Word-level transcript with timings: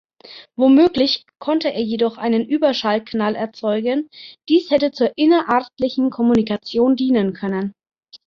Womöglich 0.55 1.27
konnte 1.37 1.71
er 1.71 1.83
jedoch 1.83 2.17
einen 2.17 2.43
Überschallknall 2.43 3.35
erzeugen, 3.35 4.09
dies 4.49 4.71
hätte 4.71 4.89
zur 4.91 5.15
innerartlichen 5.15 6.09
Kommunikation 6.09 6.95
dienen 6.95 7.33
können. 7.33 7.75